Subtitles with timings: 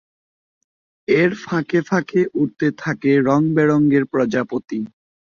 [1.07, 4.79] এর ফাঁকে ফাঁকে উড়তে থাকে রং-বেরঙের প্রজাপতি।